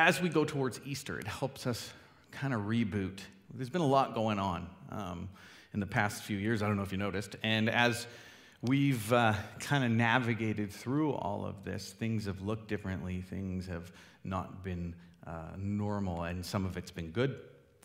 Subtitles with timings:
[0.00, 1.92] as we go towards Easter, it helps us
[2.30, 3.18] kind of reboot.
[3.54, 5.28] There's been a lot going on um,
[5.74, 6.62] in the past few years.
[6.62, 7.36] I don't know if you noticed.
[7.42, 8.06] And as
[8.62, 13.20] we've uh, kind of navigated through all of this, things have looked differently.
[13.20, 13.92] Things have
[14.24, 14.94] not been
[15.26, 17.36] uh, normal, and some of it's been good,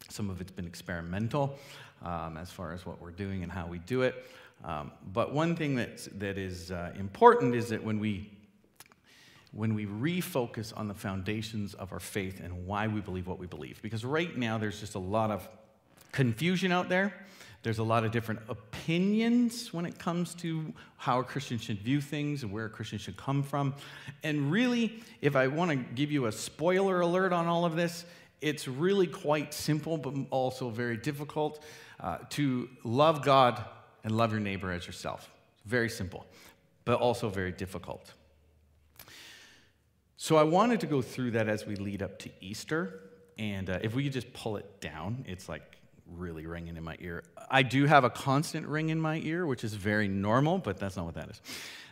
[0.09, 1.59] some of it's been experimental
[2.01, 4.25] um, as far as what we're doing and how we do it.
[4.63, 8.31] Um, but one thing that's, that is uh, important is that when we
[9.55, 13.47] when we refocus on the foundations of our faith and why we believe what we
[13.47, 13.81] believe.
[13.81, 15.47] Because right now, there's just a lot of
[16.11, 17.13] confusion out there.
[17.63, 22.01] There's a lot of different opinions when it comes to how a Christian should view
[22.01, 23.73] things and where a Christian should come from.
[24.23, 28.03] And really, if I want to give you a spoiler alert on all of this,
[28.41, 31.63] it's really quite simple, but also very difficult
[32.01, 33.63] uh, to love God
[34.03, 35.31] and love your neighbor as yourself.
[35.65, 36.25] Very simple,
[36.83, 38.13] but also very difficult.
[40.25, 42.99] So I wanted to go through that as we lead up to Easter.
[43.37, 45.77] And uh, if we could just pull it down, it's like
[46.15, 47.23] really ringing in my ear.
[47.51, 50.97] I do have a constant ring in my ear, which is very normal, but that's
[50.97, 51.39] not what that is.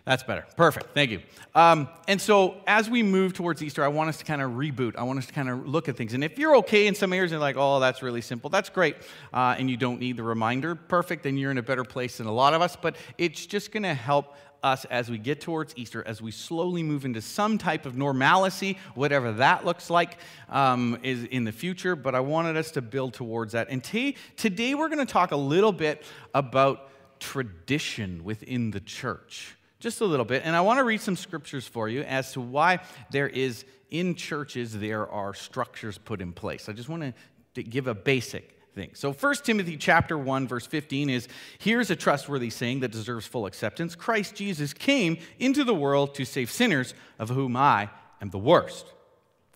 [0.03, 0.47] That's better.
[0.57, 0.95] Perfect.
[0.95, 1.21] Thank you.
[1.53, 4.95] Um, and so, as we move towards Easter, I want us to kind of reboot.
[4.97, 6.15] I want us to kind of look at things.
[6.15, 8.95] And if you're okay in some areas and like, oh, that's really simple, that's great,
[9.31, 12.25] uh, and you don't need the reminder, perfect, then you're in a better place than
[12.25, 12.75] a lot of us.
[12.75, 16.81] But it's just going to help us as we get towards Easter, as we slowly
[16.81, 20.17] move into some type of normalcy, whatever that looks like
[20.49, 21.95] um, is in the future.
[21.95, 23.67] But I wanted us to build towards that.
[23.69, 26.89] And t- today we're going to talk a little bit about
[27.19, 29.55] tradition within the church.
[29.79, 30.43] Just a little bit.
[30.45, 32.79] And I want to read some scriptures for you as to why
[33.11, 36.69] there is, in churches, there are structures put in place.
[36.69, 37.13] I just want
[37.55, 38.57] to give a basic
[38.93, 41.27] So 1 Timothy chapter 1 verse 15 is
[41.59, 43.95] here's a trustworthy saying that deserves full acceptance.
[43.95, 47.89] Christ Jesus came into the world to save sinners of whom I
[48.21, 48.85] am the worst.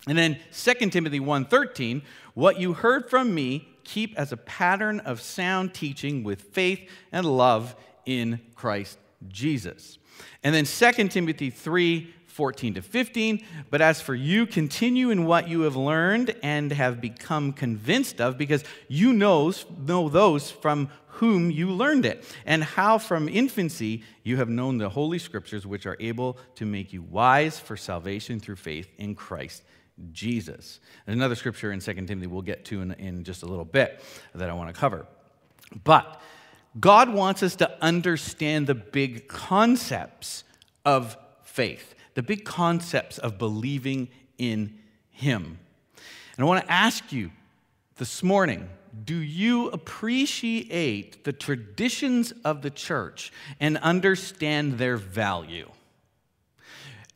[0.06, 2.02] And then 2 Timothy 1:13,
[2.34, 7.26] what you heard from me keep as a pattern of sound teaching with faith and
[7.26, 7.74] love
[8.06, 9.98] in Christ Jesus.
[10.42, 13.44] And then 2 Timothy 3 14 to 15.
[13.68, 18.38] But as for you, continue in what you have learned and have become convinced of,
[18.38, 24.36] because you knows, know those from whom you learned it, and how from infancy you
[24.36, 28.54] have known the Holy Scriptures, which are able to make you wise for salvation through
[28.54, 29.64] faith in Christ
[30.12, 30.78] Jesus.
[31.08, 34.00] Another scripture in 2 Timothy we'll get to in, in just a little bit
[34.32, 35.08] that I want to cover.
[35.82, 36.20] But
[36.78, 40.44] God wants us to understand the big concepts
[40.84, 44.08] of faith the big concepts of believing
[44.38, 44.76] in
[45.08, 45.56] Him.
[46.36, 47.30] And I want to ask you
[47.94, 48.68] this morning
[49.04, 55.70] do you appreciate the traditions of the church and understand their value?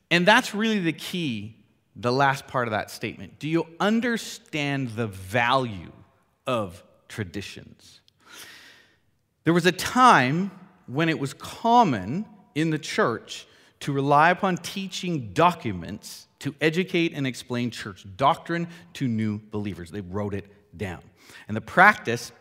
[0.08, 1.56] And that's really the key,
[1.96, 3.40] the last part of that statement.
[3.40, 5.90] Do you understand the value
[6.46, 8.02] of traditions?
[9.42, 10.52] There was a time
[10.86, 12.24] when it was common
[12.54, 13.48] in the church
[13.82, 19.90] to rely upon teaching documents to educate and explain church doctrine to new believers.
[19.90, 21.00] They wrote it down.
[21.48, 22.32] And the practice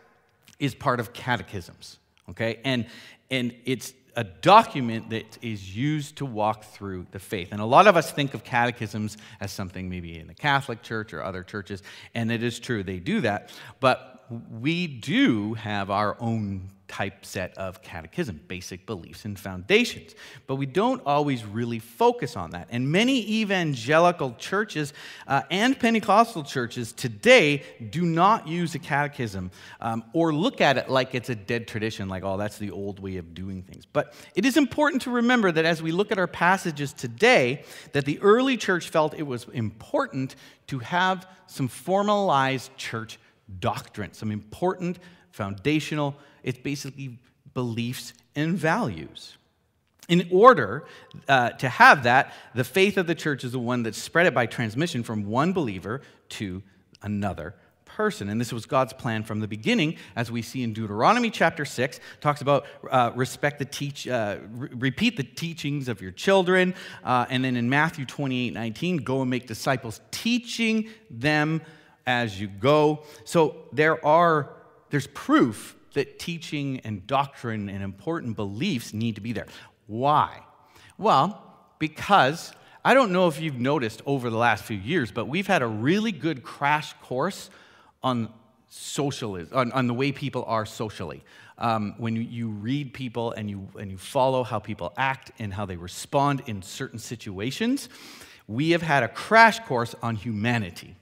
[0.60, 1.98] is part of catechisms,
[2.30, 2.60] okay?
[2.64, 2.86] And,
[3.32, 7.50] and it's a document that is used to walk through the faith.
[7.52, 11.14] And a lot of us think of catechisms as something maybe in the Catholic Church
[11.14, 11.82] or other churches,
[12.14, 13.52] and it is true, they do that.
[13.80, 20.14] But we do have our own typeset of catechism, basic beliefs and foundations.
[20.46, 22.68] But we don't always really focus on that.
[22.70, 24.94] And many evangelical churches
[25.26, 30.90] uh, and Pentecostal churches today do not use a catechism um, or look at it
[30.90, 33.86] like it's a dead tradition, like, oh, that's the old way of doing things.
[33.86, 38.04] But it is important to remember that as we look at our passages today, that
[38.04, 40.36] the early church felt it was important
[40.68, 43.18] to have some formalized church
[43.60, 45.00] doctrine, some important
[45.32, 47.20] foundational it's basically
[47.54, 49.38] beliefs and values.
[50.10, 50.86] In order
[51.28, 54.34] uh, to have that, the faith of the church is the one that's spread it
[54.34, 56.62] by transmission from one believer to
[57.02, 57.56] another
[57.86, 58.30] person.
[58.30, 62.00] And this was God's plan from the beginning, as we see in Deuteronomy chapter 6,
[62.20, 66.74] talks about uh, respect the teach, uh, re- repeat the teachings of your children.
[67.04, 71.62] Uh, and then in Matthew 28 19, go and make disciples, teaching them
[72.06, 73.04] as you go.
[73.24, 74.54] So there are,
[74.90, 79.48] there's proof that teaching and doctrine and important beliefs need to be there.
[79.88, 80.42] Why?
[80.98, 81.42] Well,
[81.80, 82.54] because
[82.84, 85.68] I don't know if you've noticed over the last few years, but we've had a
[85.68, 87.50] really good crash course
[88.02, 88.32] on
[88.70, 91.24] socialism, on, on the way people are socially.
[91.58, 95.54] Um, when you, you read people and you, and you follow how people act and
[95.54, 97.90] how they respond in certain situations,
[98.48, 100.96] we have had a crash course on humanity.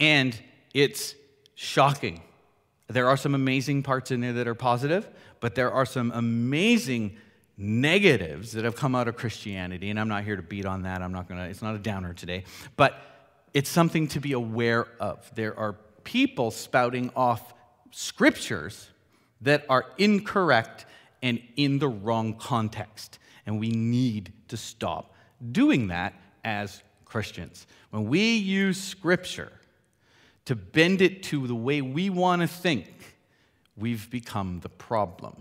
[0.00, 0.36] And
[0.74, 1.14] it's
[1.54, 2.22] shocking.
[2.88, 5.08] There are some amazing parts in there that are positive,
[5.38, 7.16] but there are some amazing
[7.56, 9.90] negatives that have come out of Christianity.
[9.90, 11.02] And I'm not here to beat on that.
[11.02, 12.44] I'm not going to, it's not a downer today.
[12.76, 12.98] But
[13.52, 15.30] it's something to be aware of.
[15.34, 17.52] There are people spouting off
[17.90, 18.88] scriptures
[19.42, 20.86] that are incorrect
[21.22, 23.18] and in the wrong context.
[23.46, 25.14] And we need to stop
[25.52, 26.14] doing that
[26.44, 27.66] as Christians.
[27.90, 29.52] When we use scripture
[30.46, 32.88] to bend it to the way we want to think,
[33.76, 35.36] we've become the problem.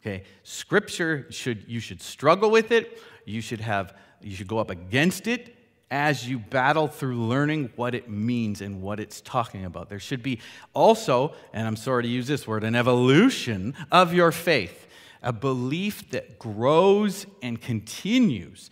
[0.00, 0.24] Okay?
[0.42, 3.00] Scripture should you should struggle with it.
[3.24, 5.54] You should have you should go up against it
[5.90, 9.88] as you battle through learning what it means and what it's talking about.
[9.88, 10.40] There should be
[10.74, 14.86] also, and I'm sorry to use this word, an evolution of your faith,
[15.22, 18.70] a belief that grows and continues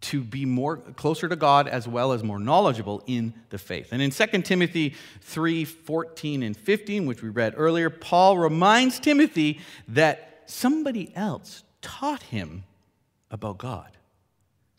[0.00, 3.88] to be more closer to God as well as more knowledgeable in the faith.
[3.92, 9.60] And in 2 Timothy 3 14 and 15, which we read earlier, Paul reminds Timothy
[9.88, 12.64] that somebody else taught him
[13.30, 13.94] about God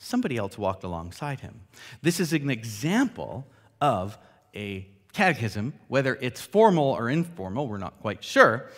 [0.05, 1.61] somebody else walked alongside him.
[2.03, 3.47] This is an example
[3.81, 4.17] of
[4.55, 8.69] a catechism, whether it's formal or informal, we're not quite sure,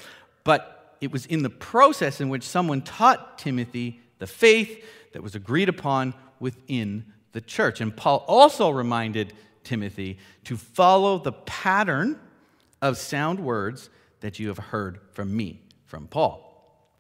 [0.46, 5.36] but it was in the process in which someone taught Timothy the faith that was
[5.36, 7.82] agreed upon within the church.
[7.82, 12.20] And Paul also reminded Timothy to follow the pattern
[12.82, 13.90] of sound words
[14.22, 16.44] that you have heard from me, from Paul.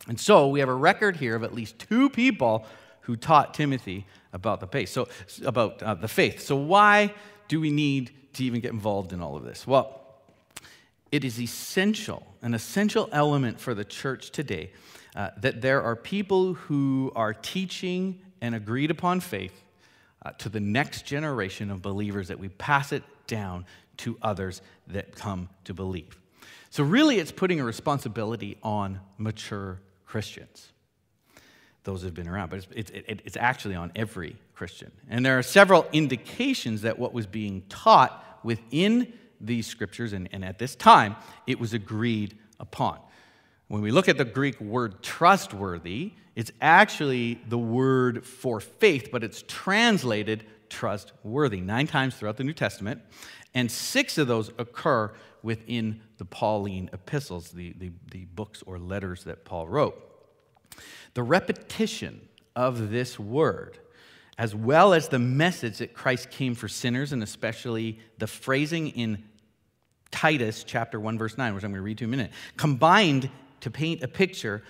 [0.07, 2.65] And so we have a record here of at least two people
[3.01, 4.89] who taught Timothy about the faith.
[4.89, 5.07] So
[5.45, 6.41] about uh, the faith.
[6.41, 7.13] So why
[7.47, 9.65] do we need to even get involved in all of this?
[9.65, 10.01] Well,
[11.11, 14.71] it is essential, an essential element for the church today,
[15.15, 19.63] uh, that there are people who are teaching an agreed upon faith
[20.25, 23.65] uh, to the next generation of believers, that we pass it down
[23.97, 26.17] to others that come to believe.
[26.69, 30.71] So, really, it's putting a responsibility on mature Christians
[31.87, 34.91] those who've been around, but it's, it's, it's actually on every Christian.
[35.09, 40.43] And there are several indications that what was being taught within these scriptures, and, and
[40.43, 41.15] at this time,
[41.47, 42.99] it was agreed upon.
[43.67, 49.23] When we look at the Greek word trustworthy, it's actually the word for faith, but
[49.23, 53.01] it's translated trustworthy nine times throughout the New Testament,
[53.53, 59.23] and six of those occur within the Pauline epistles, the, the, the books or letters
[59.25, 59.95] that Paul wrote.
[61.13, 63.79] The repetition of this word,
[64.37, 69.23] as well as the message that Christ came for sinners, and especially the phrasing in
[70.11, 72.31] Titus chapter 1, verse 9, which I'm going to read to you in a minute,
[72.55, 73.29] combined
[73.61, 74.63] to paint a picture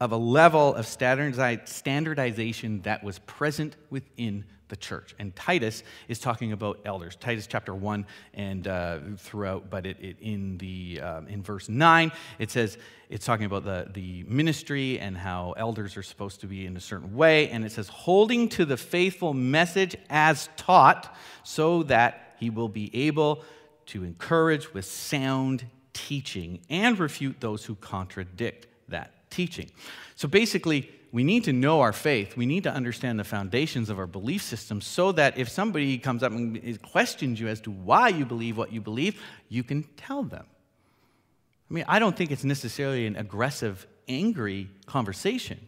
[0.00, 5.14] of a level of standardization that was present within the church.
[5.18, 7.16] And Titus is talking about elders.
[7.16, 12.10] Titus chapter 1 and uh, throughout, but it, it in, the, um, in verse 9,
[12.38, 12.78] it says
[13.08, 16.80] it's talking about the, the ministry and how elders are supposed to be in a
[16.80, 17.48] certain way.
[17.50, 22.90] And it says, holding to the faithful message as taught, so that he will be
[23.06, 23.44] able
[23.86, 29.70] to encourage with sound teaching and refute those who contradict that teaching.
[30.16, 32.36] So basically, we need to know our faith.
[32.36, 36.24] We need to understand the foundations of our belief system so that if somebody comes
[36.24, 40.24] up and questions you as to why you believe what you believe, you can tell
[40.24, 40.44] them.
[41.70, 45.66] I mean, I don't think it's necessarily an aggressive, angry conversation,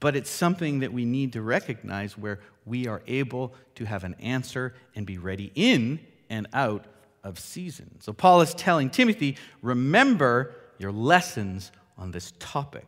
[0.00, 4.14] but it's something that we need to recognize where we are able to have an
[4.20, 6.84] answer and be ready in and out
[7.24, 8.00] of season.
[8.00, 12.86] So, Paul is telling Timothy, remember your lessons on this topic.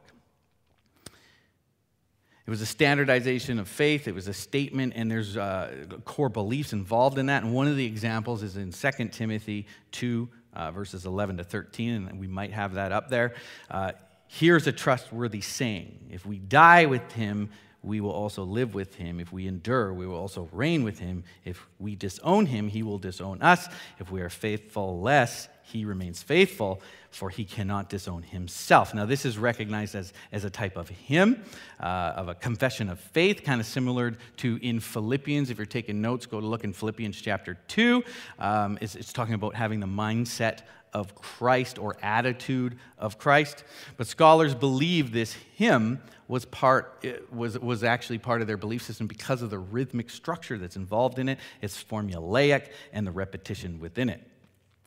[2.46, 4.06] It was a standardization of faith.
[4.06, 7.42] It was a statement, and there's uh, core beliefs involved in that.
[7.42, 12.06] And one of the examples is in 2 Timothy 2, uh, verses 11 to 13,
[12.06, 13.34] and we might have that up there.
[13.68, 13.92] Uh,
[14.28, 17.50] Here's a trustworthy saying If we die with him,
[17.86, 19.20] we will also live with him.
[19.20, 21.22] If we endure, we will also reign with him.
[21.44, 23.68] If we disown him, he will disown us.
[24.00, 28.92] If we are faithful less, he remains faithful, for he cannot disown himself.
[28.92, 31.42] Now, this is recognized as, as a type of hymn,
[31.80, 35.50] uh, of a confession of faith, kind of similar to in Philippians.
[35.50, 38.02] If you're taking notes, go to look in Philippians chapter 2.
[38.38, 40.60] Um, it's, it's talking about having the mindset
[40.92, 43.64] of Christ or attitude of Christ.
[43.96, 49.06] But scholars believe this hymn was part was, was actually part of their belief system
[49.06, 51.38] because of the rhythmic structure that's involved in it.
[51.62, 54.22] It's formulaic and the repetition within it.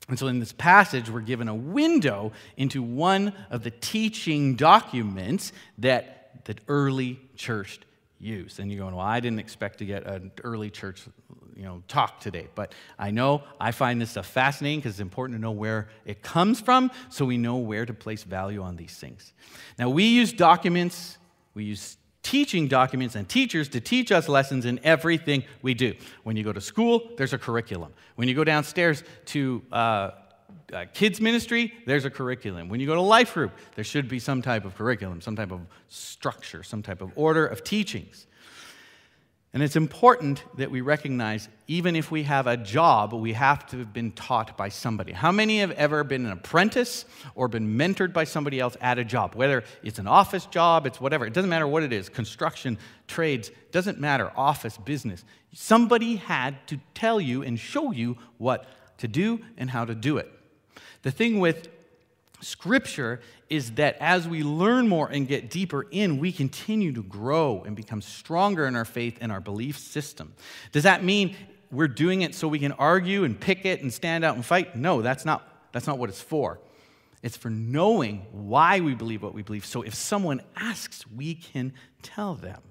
[0.10, 5.52] And so in this passage, we're given a window into one of the teaching documents
[5.78, 7.80] that the early church
[8.18, 8.60] use.
[8.60, 11.04] And you're going, well, I didn't expect to get an early church
[11.56, 12.48] you know, talk today.
[12.56, 16.22] But I know I find this stuff fascinating because it's important to know where it
[16.22, 19.34] comes from so we know where to place value on these things.
[19.78, 21.19] Now, we use documents,
[21.60, 25.94] we use teaching documents and teachers to teach us lessons in everything we do.
[26.24, 27.92] When you go to school, there's a curriculum.
[28.16, 30.12] When you go downstairs to uh,
[30.72, 32.70] uh, kids ministry, there's a curriculum.
[32.70, 35.52] When you go to life group, there should be some type of curriculum, some type
[35.52, 38.26] of structure, some type of order of teachings.
[39.52, 43.80] And it's important that we recognize, even if we have a job, we have to
[43.80, 45.12] have been taught by somebody.
[45.12, 49.04] How many have ever been an apprentice or been mentored by somebody else at a
[49.04, 49.34] job?
[49.34, 51.26] Whether it's an office job, it's whatever.
[51.26, 52.78] It doesn't matter what it is construction,
[53.08, 55.26] trades, doesn't matter, office, business.
[55.52, 58.68] Somebody had to tell you and show you what
[59.00, 60.32] to do and how to do it.
[61.02, 61.70] The thing with
[62.42, 63.20] Scripture
[63.50, 67.76] is that as we learn more and get deeper in, we continue to grow and
[67.76, 70.34] become stronger in our faith and our belief system.
[70.72, 71.36] Does that mean
[71.72, 74.76] we're doing it so we can argue and pick it and stand out and fight?
[74.76, 76.60] No, that's not, that's not what it's for.
[77.22, 79.66] It's for knowing why we believe what we believe.
[79.66, 82.62] So if someone asks, we can tell them.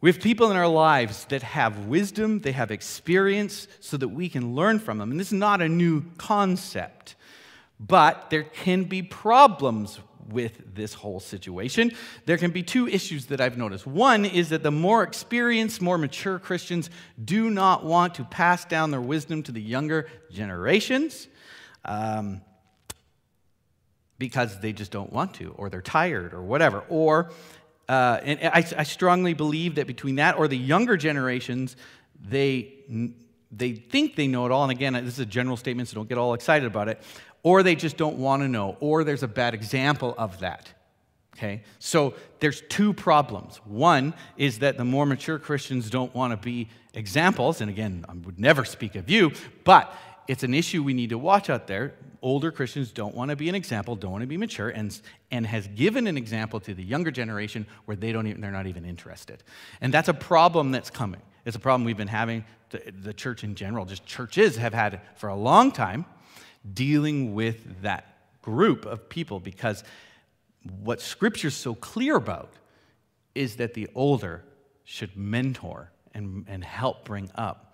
[0.00, 4.28] We have people in our lives that have wisdom, they have experience, so that we
[4.28, 5.10] can learn from them.
[5.10, 7.15] And this is not a new concept.
[7.78, 11.92] But there can be problems with this whole situation.
[12.24, 13.86] There can be two issues that I've noticed.
[13.86, 16.90] One is that the more experienced, more mature Christians
[17.22, 21.28] do not want to pass down their wisdom to the younger generations
[21.84, 22.40] um,
[24.18, 26.82] because they just don't want to, or they're tired, or whatever.
[26.88, 27.30] Or,
[27.88, 31.76] uh, and I, I strongly believe that between that or the younger generations,
[32.20, 32.72] they
[33.52, 34.64] they think they know it all.
[34.64, 37.00] And again, this is a general statement, so don't get all excited about it
[37.46, 40.68] or they just don't want to know, or there's a bad example of that.
[41.36, 41.62] Okay?
[41.78, 43.58] So there's two problems.
[43.64, 48.14] One is that the more mature Christians don't want to be examples, and again, I
[48.14, 49.30] would never speak of you,
[49.62, 49.94] but
[50.26, 51.94] it's an issue we need to watch out there.
[52.20, 55.00] Older Christians don't want to be an example, don't want to be mature, and,
[55.30, 58.66] and has given an example to the younger generation where they don't even, they're not
[58.66, 59.44] even interested.
[59.80, 61.22] And that's a problem that's coming.
[61.44, 65.00] It's a problem we've been having, the, the church in general, just churches have had
[65.14, 66.06] for a long time
[66.72, 69.84] dealing with that group of people because
[70.80, 72.52] what Scripture's so clear about
[73.34, 74.44] is that the older
[74.84, 77.65] should mentor and, and help bring up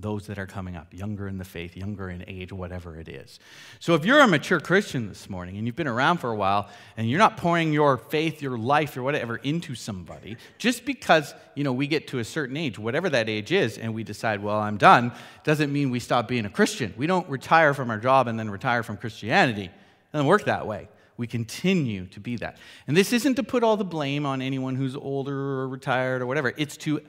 [0.00, 3.38] those that are coming up, younger in the faith, younger in age, whatever it is.
[3.78, 6.68] So if you're a mature Christian this morning and you've been around for a while
[6.96, 11.64] and you're not pouring your faith, your life, or whatever into somebody, just because, you
[11.64, 14.58] know, we get to a certain age, whatever that age is, and we decide, well,
[14.58, 15.12] I'm done,
[15.44, 16.94] doesn't mean we stop being a Christian.
[16.96, 19.64] We don't retire from our job and then retire from Christianity.
[19.64, 20.88] It doesn't work that way.
[21.16, 22.56] We continue to be that.
[22.86, 26.26] And this isn't to put all the blame on anyone who's older or retired or
[26.26, 26.54] whatever.
[26.56, 27.02] It's to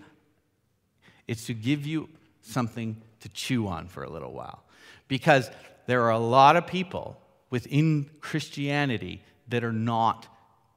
[1.28, 2.10] it's to give you
[2.42, 4.64] something to chew on for a little while.
[5.08, 5.50] Because
[5.88, 7.20] there are a lot of people
[7.50, 10.28] within Christianity that are not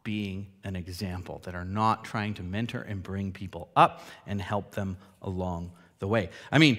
[0.02, 4.74] being an example, that are not trying to mentor and bring people up and help
[4.74, 6.28] them along the way.
[6.52, 6.78] I mean,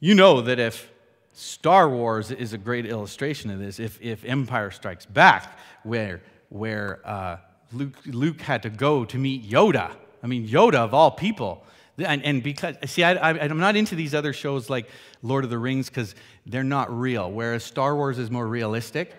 [0.00, 0.90] you know that if
[1.32, 7.00] Star Wars is a great illustration of this, if, if Empire Strikes Back, where, where
[7.04, 7.36] uh,
[7.72, 9.92] Luke, Luke had to go to meet Yoda,
[10.22, 11.64] I mean, Yoda of all people
[11.98, 14.88] and, and because, see, I, I, I'm not into these other shows like
[15.22, 16.14] Lord of the Rings because
[16.46, 19.14] they're not real, whereas Star Wars is more realistic.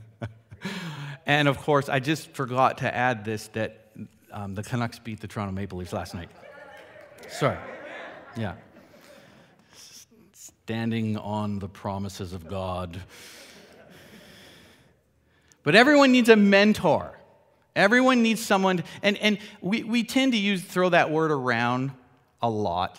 [1.27, 3.87] and of course, I just forgot to add this that
[4.31, 6.29] um, the Canucks beat the Toronto Maple Leafs last night.
[7.31, 7.57] Sorry.
[8.37, 8.55] Yeah.
[10.33, 13.01] Standing on the promises of God.
[15.63, 17.18] But everyone needs a mentor.
[17.79, 21.93] Everyone needs someone, and, and we, we tend to use throw that word around
[22.43, 22.99] a lot.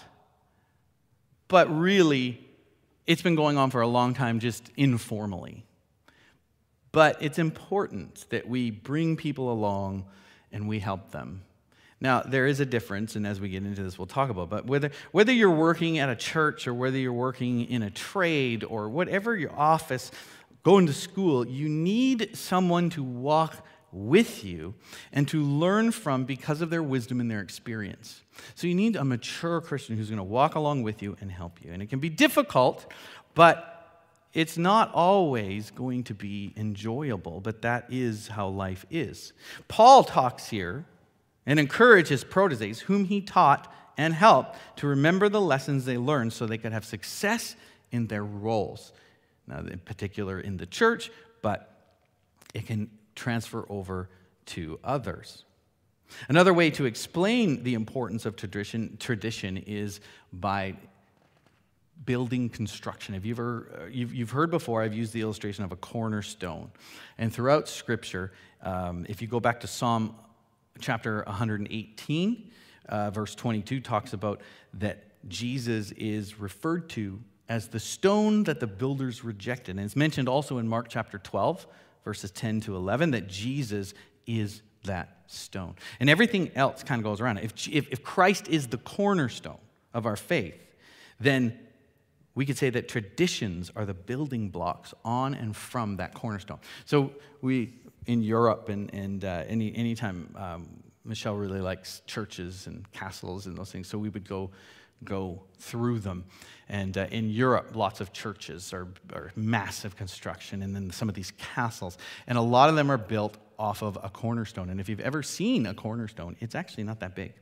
[1.49, 2.39] But really,
[3.05, 5.65] it's been going on for a long time just informally.
[6.93, 10.05] But it's important that we bring people along
[10.49, 11.43] and we help them.
[11.99, 14.49] Now, there is a difference, and as we get into this, we'll talk about.
[14.49, 18.63] But whether whether you're working at a church or whether you're working in a trade
[18.63, 20.09] or whatever your office,
[20.63, 23.57] going to school, you need someone to walk
[23.91, 24.75] with you
[25.11, 28.21] and to learn from because of their wisdom and their experience.
[28.55, 31.63] So you need a mature Christian who's going to walk along with you and help
[31.63, 31.71] you.
[31.71, 32.91] And it can be difficult,
[33.35, 33.75] but
[34.33, 39.33] it's not always going to be enjoyable, but that is how life is.
[39.67, 40.85] Paul talks here
[41.45, 46.45] and encourages proteges, whom he taught and helped, to remember the lessons they learned so
[46.45, 47.55] they could have success
[47.91, 48.93] in their roles.
[49.47, 51.09] Now, in particular in the church,
[51.41, 51.75] but
[52.53, 52.89] it can
[53.19, 54.09] transfer over
[54.45, 55.43] to others.
[56.27, 59.99] Another way to explain the importance of tradition, tradition is
[60.33, 60.75] by
[62.05, 63.13] building construction.
[63.13, 66.71] Have you ever, uh, you've, you've heard before, I've used the illustration of a cornerstone.
[67.17, 68.31] And throughout Scripture,
[68.63, 70.15] um, if you go back to Psalm
[70.79, 72.51] chapter 118,
[72.87, 74.41] uh, verse 22, talks about
[74.75, 79.75] that Jesus is referred to as the stone that the builders rejected.
[79.75, 81.67] And it's mentioned also in Mark chapter 12,
[82.03, 83.93] verses 10 to 11, that Jesus
[84.25, 85.75] is that stone.
[85.99, 87.45] And everything else kind of goes around it.
[87.45, 89.59] If, if, if Christ is the cornerstone
[89.93, 90.55] of our faith,
[91.19, 91.57] then
[92.35, 96.59] we could say that traditions are the building blocks on and from that cornerstone.
[96.85, 97.73] So we,
[98.05, 103.57] in Europe and, and uh, any anytime um, Michelle really likes churches and castles and
[103.57, 104.51] those things, so we would go
[105.03, 106.25] go through them.
[106.67, 111.15] And uh, in Europe, lots of churches are, are massive construction, and then some of
[111.15, 111.97] these castles.
[112.27, 114.69] And a lot of them are built off of a cornerstone.
[114.69, 117.33] And if you've ever seen a cornerstone, it's actually not that big,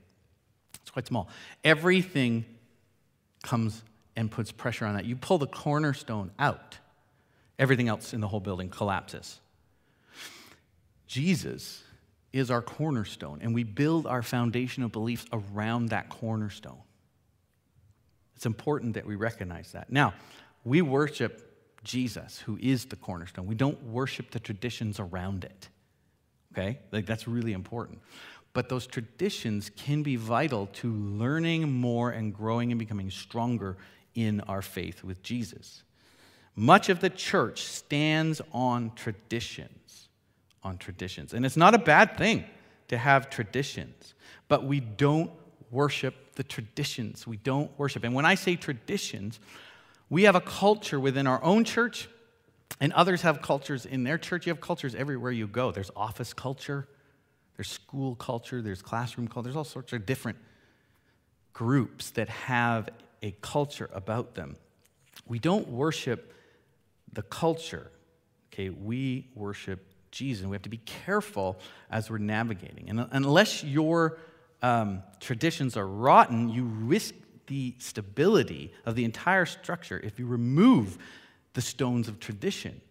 [0.82, 1.30] it's quite small.
[1.64, 2.46] Everything
[3.44, 3.84] comes
[4.16, 5.06] and puts pressure on that.
[5.06, 6.78] You pull the cornerstone out,
[7.60, 9.40] everything else in the whole building collapses.
[11.06, 11.84] Jesus
[12.34, 16.82] is our cornerstone, and we build our foundation of beliefs around that cornerstone.
[18.38, 19.92] It's important that we recognize that.
[19.92, 20.14] Now,
[20.64, 21.44] we worship
[21.84, 23.48] Jesus, who is the cornerstone.
[23.48, 25.70] We don't worship the traditions around it.
[26.54, 26.78] Okay?
[26.92, 27.98] Like that's really important.
[28.54, 33.76] But those traditions can be vital to learning more and growing and becoming stronger
[34.14, 35.82] in our faith with Jesus.
[36.56, 40.10] Much of the church stands on traditions,
[40.62, 41.34] on traditions.
[41.34, 42.46] And it's not a bad thing
[42.90, 44.14] to have traditions,
[44.48, 45.32] but we don't
[45.72, 47.28] worship the traditions.
[47.28, 48.04] We don't worship.
[48.04, 49.40] And when I say traditions,
[50.10, 52.08] we have a culture within our own church,
[52.80, 54.46] and others have cultures in their church.
[54.46, 55.72] You have cultures everywhere you go.
[55.72, 56.88] There's office culture,
[57.58, 60.38] there's school culture, there's classroom culture, there's all sorts of different
[61.54, 62.90] groups that have
[63.24, 64.56] a culture about them.
[65.28, 66.34] We don't worship
[67.12, 67.90] the culture,
[68.54, 68.70] okay?
[68.70, 70.42] We worship Jesus.
[70.42, 71.58] And we have to be careful
[71.90, 72.90] as we're navigating.
[72.90, 74.20] And unless your
[74.62, 77.14] um, traditions are rotten, you risk
[77.48, 80.98] the stability of the entire structure if you remove
[81.54, 82.82] the stones of tradition.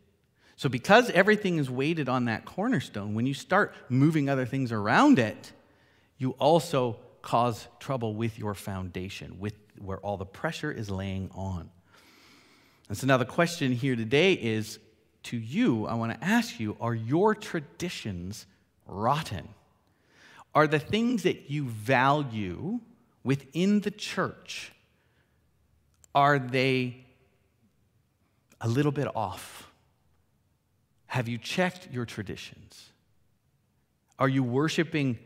[0.57, 5.19] So, because everything is weighted on that cornerstone, when you start moving other things around
[5.19, 5.53] it,
[6.17, 11.69] you also cause trouble with your foundation, with where all the pressure is laying on.
[12.89, 14.79] And so now the question here today is
[15.25, 18.47] to you, I want to ask you are your traditions
[18.87, 19.49] rotten?
[20.57, 22.81] Are the things that you value
[23.23, 24.73] within the church,
[26.15, 27.05] are they
[28.63, 29.71] a little bit off?
[31.09, 32.89] Have you checked your traditions?
[34.19, 35.19] Are you worshiping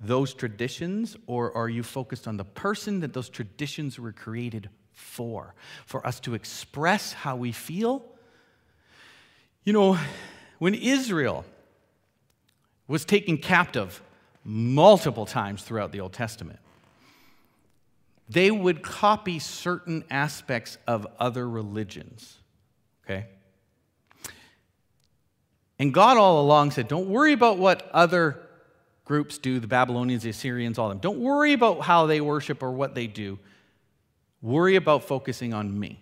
[0.00, 5.54] those traditions, or are you focused on the person that those traditions were created for?
[5.86, 8.04] For us to express how we feel?
[9.62, 9.96] You know,
[10.58, 11.44] when Israel
[12.88, 14.02] was taken captive
[14.44, 16.58] multiple times throughout the Old Testament,
[18.28, 22.38] they would copy certain aspects of other religions.
[23.04, 23.26] Okay?
[25.78, 28.40] And God all along said, Don't worry about what other
[29.04, 31.00] groups do, the Babylonians, the Assyrians, all of them.
[31.00, 33.38] Don't worry about how they worship or what they do.
[34.40, 36.00] Worry about focusing on me.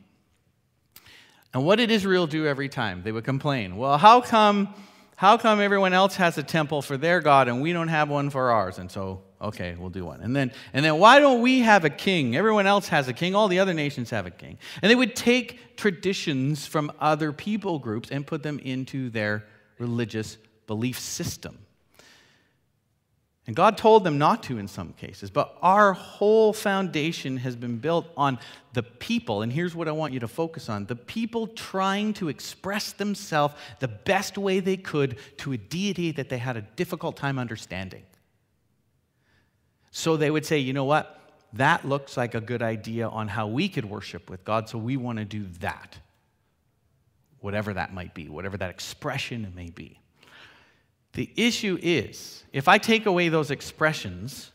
[1.53, 3.03] And what did Israel do every time?
[3.03, 3.77] They would complain.
[3.77, 4.75] Well, how come,
[5.21, 8.31] how come everyone else has a temple for their God and we don't have one
[8.31, 8.79] for ours?
[8.79, 10.23] And so, okay, we'll do one.
[10.23, 12.35] And then, and then why don't we have a king?
[12.35, 13.35] Everyone else has a king.
[13.35, 14.57] All the other nations have a king.
[14.81, 19.45] And they would take traditions from other people groups and put them into their
[19.79, 21.59] religious belief system.
[23.51, 27.79] And God told them not to in some cases, but our whole foundation has been
[27.79, 28.39] built on
[28.75, 29.43] the people.
[29.43, 33.55] And here's what I want you to focus on the people trying to express themselves
[33.81, 38.05] the best way they could to a deity that they had a difficult time understanding.
[39.91, 41.19] So they would say, you know what?
[41.55, 44.97] That looks like a good idea on how we could worship with God, so we
[44.97, 45.99] want to do that.
[47.41, 49.99] Whatever that might be, whatever that expression may be.
[51.13, 54.53] The issue is, if I take away those expressions,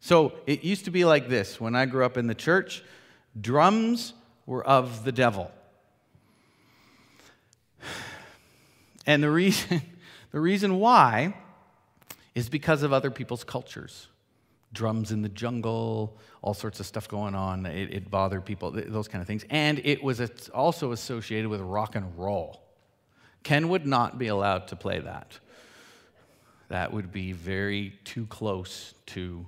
[0.00, 2.82] so it used to be like this when I grew up in the church
[3.38, 4.14] drums
[4.46, 5.50] were of the devil.
[9.06, 9.82] And the reason,
[10.32, 11.34] the reason why
[12.34, 14.08] is because of other people's cultures.
[14.72, 17.64] Drums in the jungle, all sorts of stuff going on.
[17.64, 19.44] It, it bothered people, those kind of things.
[19.48, 22.62] And it was also associated with rock and roll.
[23.42, 25.38] Ken would not be allowed to play that.
[26.68, 29.46] That would be very too close to,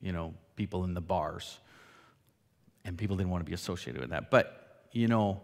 [0.00, 1.58] you know, people in the bars.
[2.84, 4.30] And people didn't want to be associated with that.
[4.30, 5.40] But, you know,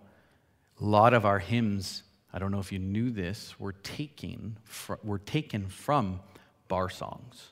[0.81, 3.75] a lot of our hymns, I don't know if you knew this, were,
[5.03, 6.21] were taken from
[6.69, 7.49] bar songs.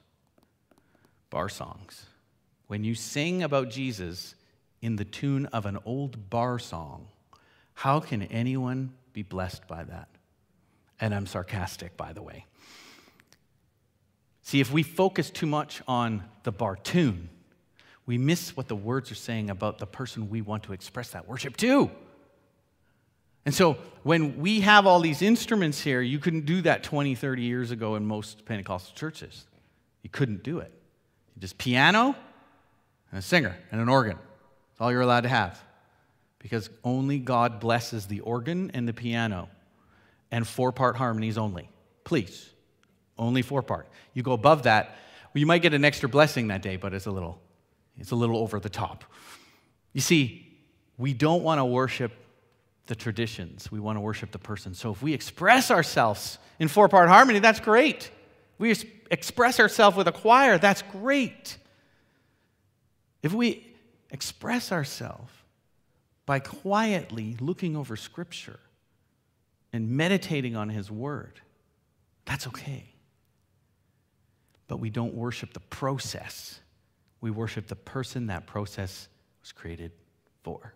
[1.29, 2.07] Bar songs.
[2.69, 4.35] When you sing about Jesus
[4.81, 7.09] in the tune of an old bar song,
[7.75, 10.09] how can anyone be blessed by that?
[11.01, 12.47] And I'm sarcastic, by the way.
[14.43, 17.29] See, if we focus too much on the bar tune,
[18.07, 21.29] we miss what the words are saying about the person we want to express that
[21.29, 21.91] worship to.
[23.47, 27.43] And so when we have all these instruments here, you couldn't do that 20, 30
[27.43, 29.47] years ago in most Pentecostal churches.
[30.03, 30.73] You couldn't do it.
[31.39, 32.15] Just piano
[33.11, 34.17] and a singer and an organ.
[34.17, 35.63] That's all you're allowed to have.
[36.39, 39.49] Because only God blesses the organ and the piano
[40.31, 41.69] and four part harmonies only.
[42.05, 42.51] Please.
[43.21, 43.87] Only four part.
[44.15, 44.97] You go above that,
[45.33, 47.39] well, you might get an extra blessing that day, but it's a little,
[47.99, 49.05] it's a little over the top.
[49.93, 50.49] You see,
[50.99, 52.13] we don't want to worship
[52.87, 53.71] the traditions.
[53.71, 54.75] We want to worship the person.
[54.75, 58.11] So if we express ourselves in four part harmony, that's great.
[58.59, 58.75] We
[59.11, 61.59] express ourselves with a choir, that's great.
[63.23, 63.67] If we
[64.11, 65.31] express ourselves
[66.27, 68.61] by quietly looking over Scripture
[69.73, 71.41] and meditating on His Word,
[72.25, 72.95] that's okay.
[74.71, 76.61] But we don't worship the process,
[77.21, 79.09] we worship the person that process
[79.43, 79.91] was created
[80.45, 80.75] for.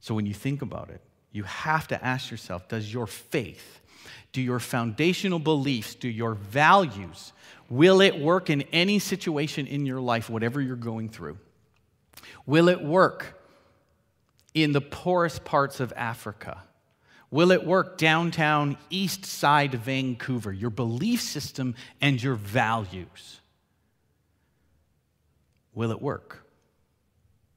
[0.00, 3.78] So when you think about it, you have to ask yourself does your faith,
[4.32, 7.32] do your foundational beliefs, do your values,
[7.70, 11.38] will it work in any situation in your life, whatever you're going through?
[12.44, 13.40] Will it work
[14.52, 16.64] in the poorest parts of Africa?
[17.34, 20.52] Will it work downtown, east side Vancouver?
[20.52, 23.40] Your belief system and your values.
[25.74, 26.46] Will it work?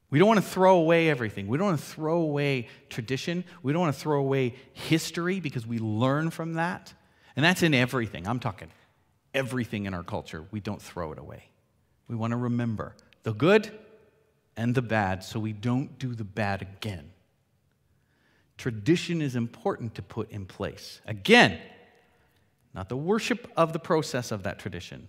[0.09, 1.47] We don't want to throw away everything.
[1.47, 3.43] We don't want to throw away tradition.
[3.61, 6.91] We don't want to throw away history because we learn from that.
[7.35, 8.27] And that's in everything.
[8.27, 8.69] I'm talking
[9.35, 10.45] everything in our culture.
[10.49, 11.43] We don't throw it away.
[12.07, 13.71] We want to remember the good
[14.55, 17.11] and the bad so we don't do the bad again.
[18.57, 20.99] Tradition is important to put in place.
[21.05, 21.59] Again,
[22.73, 25.07] not the worship of the process of that tradition,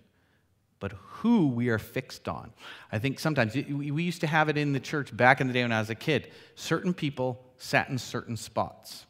[0.80, 2.52] but who we are fixed on.
[2.92, 5.62] I think sometimes we used to have it in the church back in the day
[5.62, 6.30] when I was a kid.
[6.54, 9.06] Certain people sat in certain spots.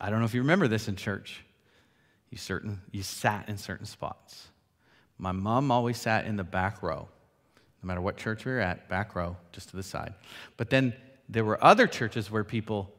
[0.00, 1.44] I don't know if you remember this in church.
[2.30, 4.48] You certain you sat in certain spots.
[5.18, 7.08] My mom always sat in the back row.
[7.82, 10.14] No matter what church we were at, back row, just to the side.
[10.56, 10.94] But then
[11.28, 12.94] there were other churches where people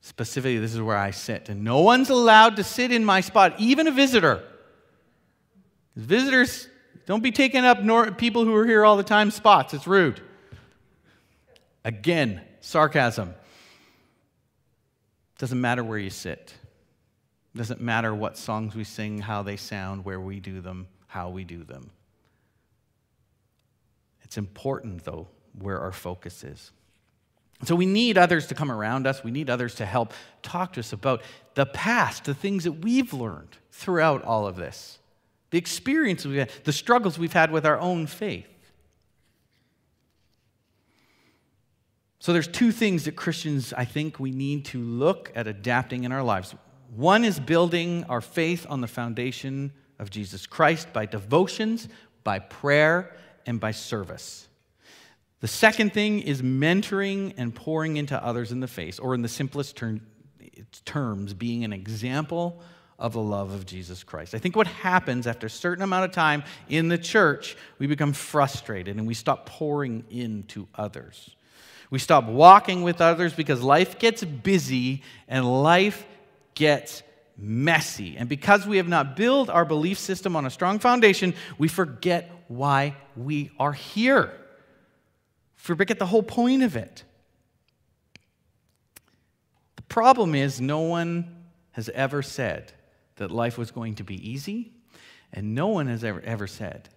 [0.00, 3.54] specifically this is where I sit and no one's allowed to sit in my spot,
[3.58, 4.42] even a visitor.
[5.96, 6.68] Visitors,
[7.06, 9.74] don't be taking up nor- people who are here all the time spots.
[9.74, 10.20] It's rude.
[11.84, 13.34] Again, sarcasm.
[15.38, 16.54] Doesn't matter where you sit.
[17.56, 21.44] Doesn't matter what songs we sing, how they sound, where we do them, how we
[21.44, 21.90] do them.
[24.22, 26.72] It's important, though, where our focus is.
[27.64, 29.24] So we need others to come around us.
[29.24, 31.22] We need others to help talk to us about
[31.54, 34.98] the past, the things that we've learned throughout all of this
[35.50, 38.46] the experiences we've had, the struggles we've had with our own faith.
[42.18, 46.12] So there's two things that Christians, I think, we need to look at adapting in
[46.12, 46.54] our lives.
[46.94, 51.88] One is building our faith on the foundation of Jesus Christ by devotions,
[52.24, 53.16] by prayer,
[53.46, 54.47] and by service.
[55.40, 59.28] The second thing is mentoring and pouring into others in the face, or in the
[59.28, 60.00] simplest term,
[60.84, 62.60] terms, being an example
[62.98, 64.34] of the love of Jesus Christ.
[64.34, 68.12] I think what happens after a certain amount of time in the church, we become
[68.12, 71.36] frustrated and we stop pouring into others.
[71.90, 76.04] We stop walking with others because life gets busy and life
[76.54, 77.04] gets
[77.36, 78.16] messy.
[78.16, 82.30] And because we have not built our belief system on a strong foundation, we forget
[82.48, 84.32] why we are here.
[85.58, 87.04] Forget the whole point of it.
[89.76, 92.72] The problem is, no one has ever said,
[93.16, 94.72] that life was going to be easy,
[95.32, 96.88] and no one has ever, ever said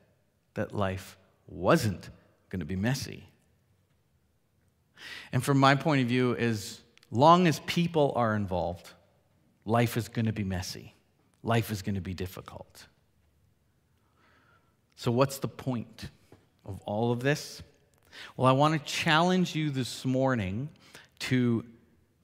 [0.53, 2.09] that life wasn't
[2.49, 3.27] going to be messy.
[5.31, 8.91] And from my point of view, as long as people are involved,
[9.65, 10.93] life is going to be messy.
[11.43, 12.85] Life is going to be difficult.
[14.95, 16.11] So, what's the point
[16.63, 17.63] of all of this?
[18.37, 20.69] Well, I want to challenge you this morning
[21.19, 21.65] to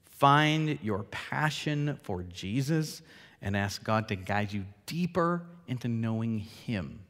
[0.04, 3.02] find your passion for Jesus
[3.40, 7.00] and ask God to guide you deeper into knowing Him,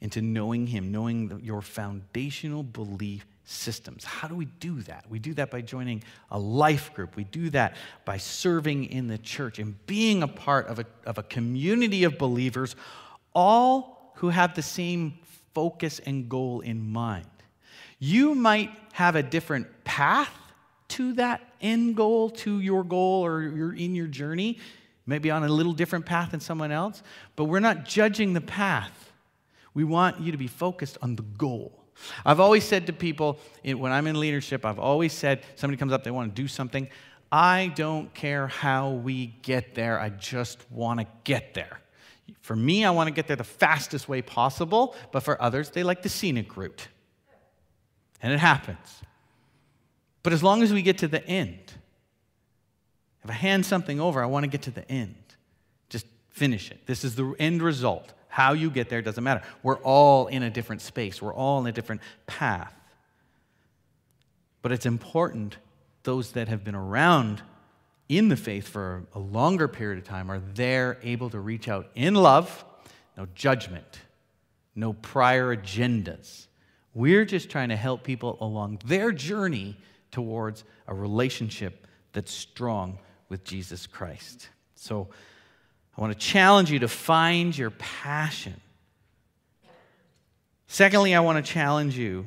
[0.00, 4.04] into knowing Him, knowing your foundational belief systems.
[4.04, 5.04] How do we do that?
[5.08, 7.14] We do that by joining a life group.
[7.14, 11.18] We do that by serving in the church and being a part of a, of
[11.18, 12.74] a community of believers,
[13.34, 15.18] all who have the same
[15.54, 17.26] focus and goal in mind.
[17.98, 20.32] You might have a different path
[20.88, 24.58] to that end goal, to your goal, or you're in your journey,
[25.06, 27.02] maybe on a little different path than someone else,
[27.34, 29.12] but we're not judging the path.
[29.74, 31.72] We want you to be focused on the goal.
[32.24, 36.04] I've always said to people when I'm in leadership, I've always said, somebody comes up,
[36.04, 36.88] they want to do something.
[37.32, 41.80] I don't care how we get there, I just want to get there.
[42.40, 45.82] For me, I want to get there the fastest way possible, but for others, they
[45.82, 46.88] like the scenic route.
[48.22, 49.02] And it happens.
[50.22, 51.72] But as long as we get to the end,
[53.22, 55.16] if I hand something over, I want to get to the end.
[55.88, 56.86] Just finish it.
[56.86, 58.12] This is the end result.
[58.28, 59.42] How you get there doesn't matter.
[59.62, 62.74] We're all in a different space, we're all in a different path.
[64.62, 65.56] But it's important,
[66.02, 67.42] those that have been around
[68.08, 71.88] in the faith for a longer period of time are there able to reach out
[71.94, 72.64] in love,
[73.16, 74.00] no judgment,
[74.74, 76.46] no prior agendas.
[76.96, 79.76] We're just trying to help people along their journey
[80.10, 84.48] towards a relationship that's strong with Jesus Christ.
[84.76, 85.08] So,
[85.94, 88.58] I want to challenge you to find your passion.
[90.68, 92.26] Secondly, I want to challenge you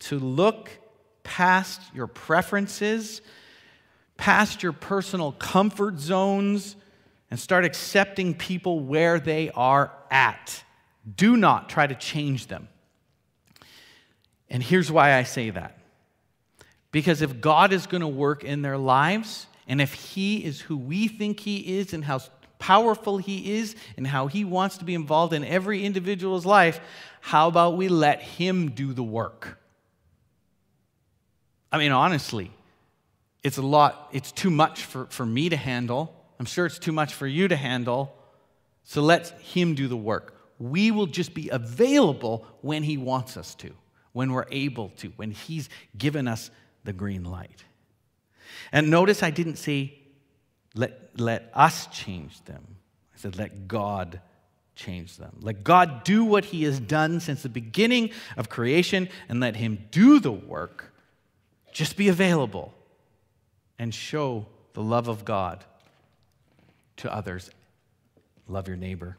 [0.00, 0.70] to look
[1.24, 3.20] past your preferences,
[4.16, 6.76] past your personal comfort zones,
[7.32, 10.62] and start accepting people where they are at.
[11.16, 12.68] Do not try to change them.
[14.50, 15.78] And here's why I say that.
[16.90, 20.76] Because if God is going to work in their lives, and if He is who
[20.76, 22.20] we think He is and how
[22.58, 26.80] powerful He is and how He wants to be involved in every individual's life,
[27.20, 29.58] how about we let Him do the work?
[31.72, 32.52] I mean, honestly,
[33.42, 36.14] it's a lot, it's too much for, for me to handle.
[36.38, 38.16] I'm sure it's too much for you to handle.
[38.84, 40.38] So let Him do the work.
[40.58, 43.72] We will just be available when He wants us to,
[44.14, 46.50] when we're able to, when He's given us
[46.84, 47.64] the green light.
[48.72, 49.98] And notice I didn't say
[50.74, 52.64] let, let us change them.
[53.14, 54.20] I said, let God
[54.74, 55.36] change them.
[55.40, 59.86] Let God do what He has done since the beginning of creation and let Him
[59.90, 60.92] do the work.
[61.72, 62.72] Just be available
[63.78, 65.64] and show the love of God
[66.98, 67.50] to others.
[68.48, 69.16] Love your neighbor.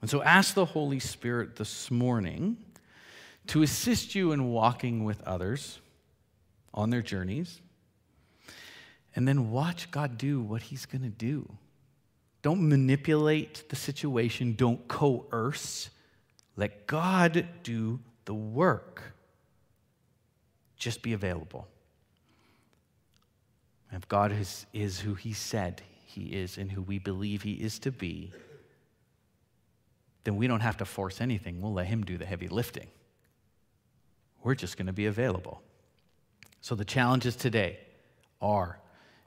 [0.00, 2.58] And so ask the Holy Spirit this morning
[3.48, 5.78] to assist you in walking with others
[6.74, 7.60] on their journeys
[9.14, 11.50] and then watch God do what He's going to do.
[12.42, 15.90] Don't manipulate the situation, don't coerce.
[16.56, 19.02] Let God do the work.
[20.76, 21.66] Just be available.
[23.90, 27.78] If God is, is who He said He is and who we believe He is
[27.80, 28.32] to be,
[30.24, 31.62] then we don't have to force anything.
[31.62, 32.88] We'll let Him do the heavy lifting.
[34.46, 35.60] We're just going to be available.
[36.60, 37.80] So the challenges today
[38.40, 38.78] are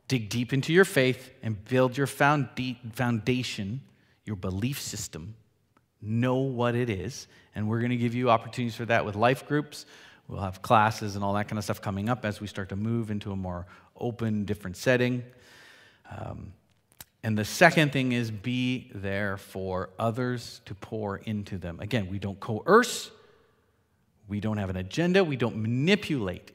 [0.08, 3.82] dig deep into your faith and build your foundation,
[4.24, 5.36] your belief system.
[6.02, 7.28] Know what it is.
[7.54, 9.86] And we're going to give you opportunities for that with life groups.
[10.30, 12.78] We'll have classes and all that kind of stuff coming up as we start to
[12.78, 15.26] move into a more open, different setting.
[16.18, 16.54] Um,
[17.24, 21.82] and the second thing is be there for others to pour into them.
[21.82, 23.12] Again, we don't coerce,
[24.30, 26.52] we don't have an agenda, we don't manipulate.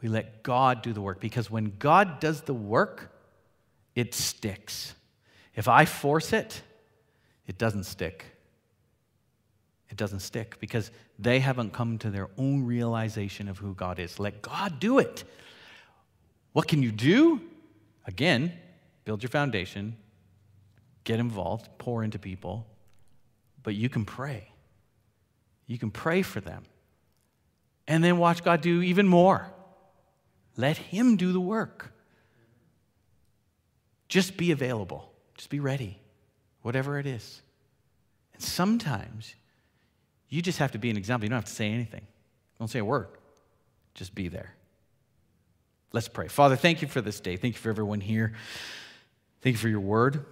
[0.00, 3.14] We let God do the work because when God does the work,
[3.94, 4.94] it sticks.
[5.54, 6.62] If I force it,
[7.46, 8.24] it doesn't stick.
[9.90, 14.18] It doesn't stick because they haven't come to their own realization of who God is.
[14.18, 15.24] Let God do it.
[16.52, 17.40] What can you do?
[18.06, 18.52] Again,
[19.04, 19.96] build your foundation,
[21.04, 22.66] get involved, pour into people,
[23.62, 24.48] but you can pray.
[25.70, 26.64] You can pray for them.
[27.86, 29.52] And then watch God do even more.
[30.56, 31.92] Let Him do the work.
[34.08, 36.00] Just be available, just be ready,
[36.62, 37.40] whatever it is.
[38.34, 39.36] And sometimes
[40.28, 41.26] you just have to be an example.
[41.26, 42.04] You don't have to say anything,
[42.58, 43.06] don't say a word,
[43.94, 44.56] just be there.
[45.92, 46.26] Let's pray.
[46.26, 47.36] Father, thank you for this day.
[47.36, 48.32] Thank you for everyone here.
[49.40, 50.26] Thank you for your word.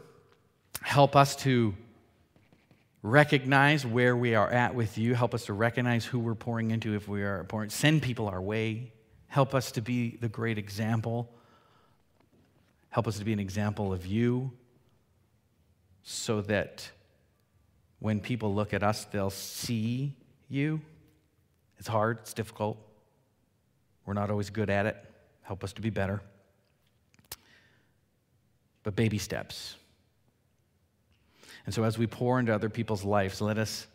[0.83, 1.77] Help us to
[3.02, 5.14] recognize where we are at with you.
[5.14, 7.70] Help us to recognize who we're pouring into if we are pouring.
[7.70, 8.92] Send people our way.
[9.28, 11.32] Help us to be the great example.
[12.90, 14.52] Help us to be an example of you
[16.02, 16.90] so that
[17.98, 20.14] when people look at us, they'll see
[20.48, 20.80] you.
[21.78, 22.78] It's hard, it's difficult.
[24.06, 24.96] We're not always good at it.
[25.42, 26.22] Help us to be better.
[28.82, 29.76] But baby steps.
[31.68, 33.87] And so, as we pour into other people's lives, let us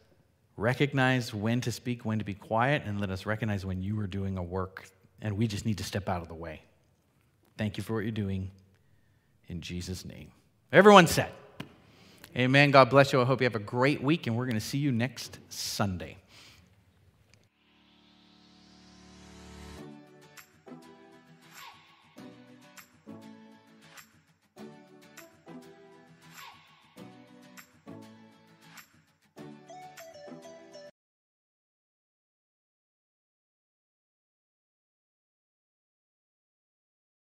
[0.57, 4.05] recognize when to speak, when to be quiet, and let us recognize when you are
[4.05, 4.86] doing a work
[5.23, 6.62] and we just need to step out of the way.
[7.57, 8.51] Thank you for what you're doing.
[9.47, 10.29] In Jesus' name.
[10.71, 11.31] Everyone said,
[12.38, 12.69] Amen.
[12.69, 13.19] God bless you.
[13.19, 16.17] I hope you have a great week, and we're going to see you next Sunday.